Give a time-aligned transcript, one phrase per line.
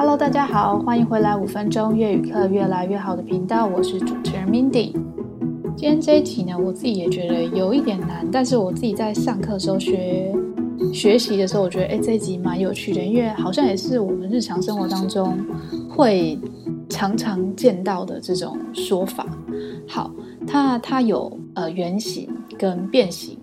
[0.00, 4.92] Hello，大家好，欢迎回来五分钟粤语课越来越好的频道，我是主持人 Mindy。
[5.76, 10.34] 今天这一题呢，我自己也觉得有一点难，但是我自己在上课时候学
[10.90, 15.36] 学习的时候，我觉得哎，这一集蛮有趣的，因为好像也是我们日常生活当中
[15.86, 16.38] 会
[16.88, 19.26] 常常见到的这种说法。
[19.86, 20.10] 好，
[20.46, 22.26] 它它有呃原型
[22.58, 23.36] 跟变形。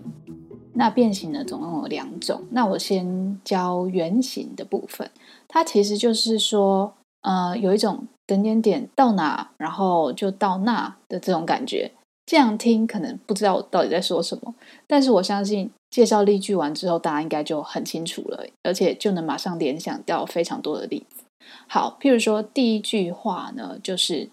[0.78, 2.44] 那变形呢，总共有两种。
[2.52, 5.10] 那我先教圆形的部分，
[5.48, 11.90] 它其实就是说，呃，有一种点点点到哪，然后就到那的这种感觉。
[12.24, 14.54] 这样听可能不知道我到底在说什么，
[14.86, 21.24] 但是我相信介绍例句完之后，大家应该就很清楚了，而且就能马上联想到非常多的例子。
[21.66, 24.30] 好，譬如说第一句话呢，就是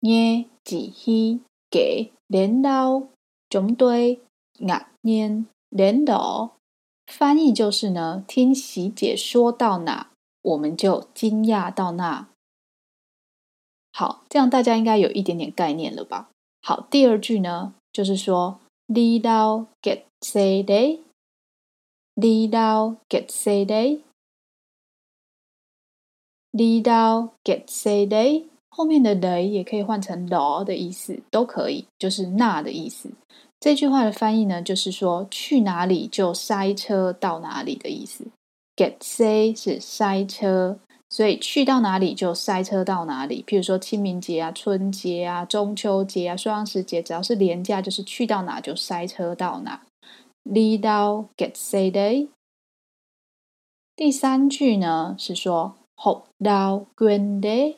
[0.00, 3.02] 捏几希给镰刀
[3.50, 4.18] 总堆
[4.60, 5.44] 压粘。
[5.68, 6.50] 连的
[7.06, 10.10] 翻译就是呢，听喜姐说到哪，
[10.42, 12.28] 我们就惊讶到那。
[13.92, 16.28] 好，这样大家应该有一点点概念了吧？
[16.62, 21.00] 好，第二句呢，就是说，你到 get say day，
[22.14, 24.00] 你到 get say day，
[26.50, 33.10] 你到 get say day，后面的 day 也可以换成 law 的意思，都可以，就是那的意思。
[33.60, 38.26] 这句话的翻译呢，就是说去哪里就塞车到哪里的意思。
[38.76, 40.78] Get say 是塞车，
[41.10, 43.44] 所以去到哪里就塞车到哪里。
[43.44, 49.82] 譬如说清明节啊、春节啊、中秋节啊、双十节，只要是连假，就是去到哪就塞车到哪。
[50.44, 52.28] 你到 get say day。
[53.96, 57.74] 第三句呢是说学到滚 day，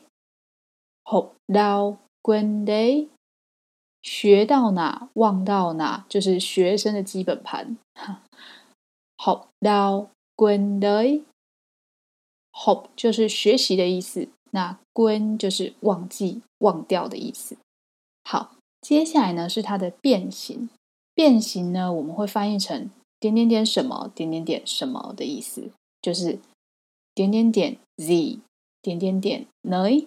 [1.07, 3.09] 学到滚 day。
[4.03, 7.77] 学到哪忘到哪，就是学生的基本盘。
[9.17, 11.05] 学到滚的，
[12.53, 17.59] 学就是学习的意思，那滚就是忘记、忘掉的意思。
[18.25, 20.71] 好，接下来呢是它的变形。
[21.15, 26.39] 变形呢，我们会翻译成点点点什么点点点什么的意思，就是
[27.15, 28.39] 点点点 z
[28.81, 30.07] 点点点 n。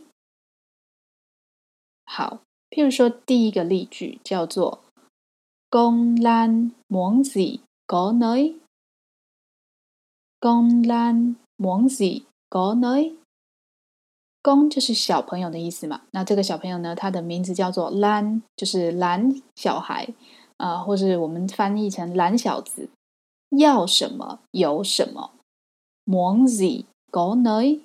[2.06, 2.40] 好。
[2.74, 4.82] 譬如说，第一个例句叫做
[5.70, 7.40] “公兰蒙子
[7.86, 8.56] 国内
[10.42, 13.16] ”，“公兰蒙子国内
[14.42, 16.02] ”，“公”就是小朋友的意思嘛。
[16.10, 20.12] 那这个小朋友呢，他的名字叫做兰，就是兰小孩
[20.58, 22.90] 啊、或是我们翻译成兰小子。
[23.56, 25.34] 要什么有什么，
[26.06, 27.82] 蒙子国内，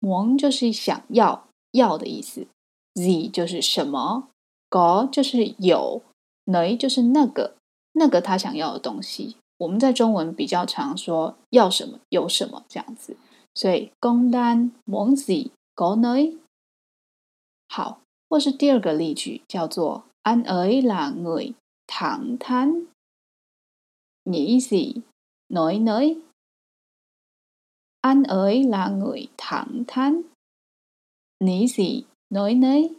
[0.00, 2.48] 蒙就是想要要的意思。
[2.94, 4.28] Z 就是什么
[4.68, 6.02] ，Go 就是有
[6.46, 7.56] ，Nấy 就是那个
[7.92, 9.36] 那个他想要的东西。
[9.58, 13.16] 我们在中文比较常说要什么有什么这样子，
[13.54, 16.38] 所以公单蒙 Z Go Nấy
[17.68, 21.54] 好，或是第二个例句叫做 Anh ấy là người
[21.86, 22.86] thẳng thắn，
[24.24, 25.02] 你 Z
[25.48, 30.24] nói nấy，Anh ấy là người thẳng thắn，
[31.38, 32.06] 你 Z。
[32.30, 32.94] Nói nấy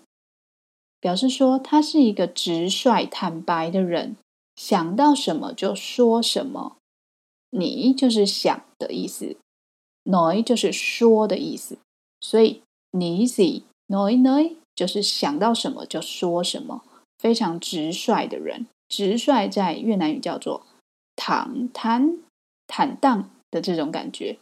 [1.00, 4.18] 表示说他是一个直率坦白的人，
[4.56, 6.76] 想到什么就说什么。
[7.50, 9.38] 你就是想的意思
[10.04, 11.78] ，noi 就是说的意思，
[12.20, 16.84] 所以你 gì nói nấy 就是想到什么就说什么，
[17.18, 18.68] 非常直率的人。
[18.90, 20.66] 直率在越南语叫做
[21.16, 22.18] 坦坦
[22.68, 24.38] 坦荡的这种感觉。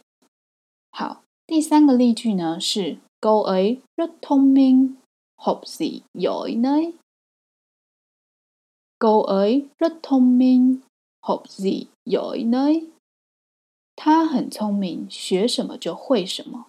[0.90, 2.98] 好，第三个例句呢是。
[3.20, 4.94] Cậu ấy rất thông minh,
[5.36, 6.92] học gì giỏi nấy.
[8.98, 10.76] Cậu ấy rất thông minh,
[11.20, 12.86] học gì giỏi nấy.
[13.96, 16.66] 他很聪明，学什么就会什么。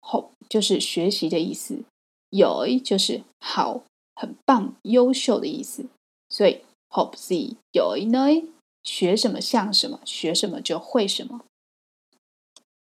[0.00, 1.84] học 就是学习的意思
[2.30, 5.86] ，giỏi 就是好、很棒、优秀的意思。
[6.28, 6.60] 所以
[6.90, 8.48] học gì giỏi nấy，
[8.82, 11.40] 学什么像什么，学什么就会什么。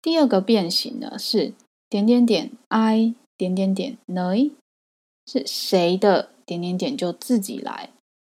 [0.01, 1.53] 第二个变形呢是。
[1.93, 4.49] 点点点，i 点点点 n
[5.27, 7.91] 是谁的点点点就自己来，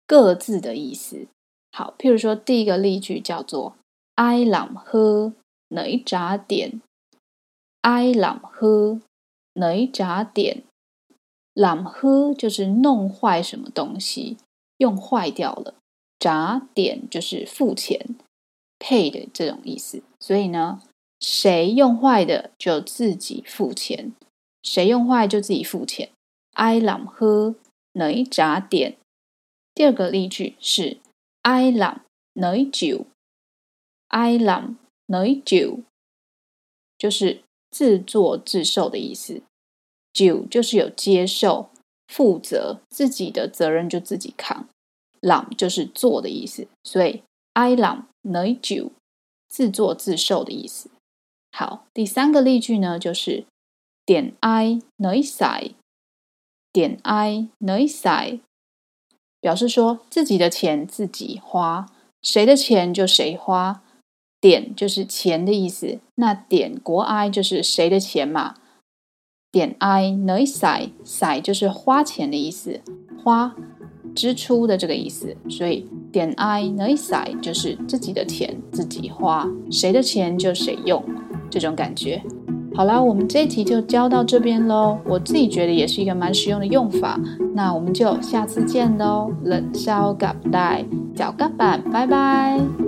[0.07, 1.27] 各自的意思。
[1.73, 3.75] 好，譬如说第一个例句叫做
[4.15, 5.33] “i làm hư
[5.71, 9.01] nấy trả tiền，ai làm hư
[9.55, 14.37] nấy trả tiền，làm hư 就是弄坏什么东西，
[14.77, 15.75] 用坏掉了
[16.21, 18.15] 扎点就是付钱
[18.79, 20.05] ，pay 的这种意思。
[20.21, 20.81] 所以呢。
[21.20, 24.12] 谁用坏的就自己付钱，
[24.62, 26.11] 谁用坏就自己付钱。
[26.55, 27.55] Ai làm hư
[27.94, 28.97] nấy trả tiền。
[29.75, 30.99] 第二个例句是
[31.43, 32.00] Ai làm
[32.35, 34.76] nấy chịu，Ai làm
[35.06, 35.85] nấy chịu，
[36.97, 39.43] 就是自作自受的意思。
[40.12, 41.71] chịu 就是有接受、
[42.09, 44.69] 负责自己的责任就自己扛。
[45.21, 47.23] 冷就是做的意思，所以
[47.55, 48.91] ai làm nơi chịu
[49.49, 50.91] 自作自受的意思。
[51.50, 53.45] 好，第三个例句呢，就是
[54.05, 55.73] 点 i nới xài，
[56.73, 58.41] 点 i nới xài，
[59.41, 61.87] 表示说自己的钱自己花，
[62.23, 63.83] 谁的钱就谁花。
[64.41, 68.55] 点就是钱的意思，那点国 i 就是谁的钱嘛？
[69.50, 72.81] 点 i nới xài，xài 就是花钱的意思，
[73.25, 73.56] 花。
[74.15, 81.05] 支出的这个意思，所以点 i nới xài 就是自己的钱自己花，谁的钱就谁用，
[81.50, 82.23] 这种感觉。
[82.75, 84.99] 好啦，我们这一题就教到这边喽。
[85.05, 87.19] 我自己觉得也是一个蛮实用的用法。
[87.55, 90.85] 那我们就下次见喽，冷烧咖带，
[91.15, 92.88] 脚咖板，拜拜。